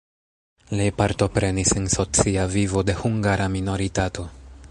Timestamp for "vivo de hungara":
2.55-3.49